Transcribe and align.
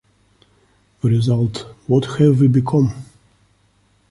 The 1.03 1.09
result, 1.09 1.59
What 1.85 2.05
Have 2.17 2.39
We 2.41 2.47
Become? 2.47 2.91